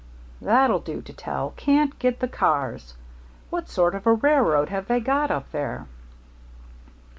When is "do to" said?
0.79-1.13